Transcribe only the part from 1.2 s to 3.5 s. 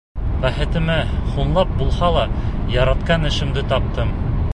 һуңлап булһа ла, яратҡан